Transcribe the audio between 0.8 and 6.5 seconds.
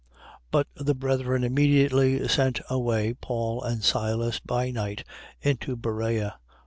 brethren immediately sent away Paul and Silas by night unto Berea.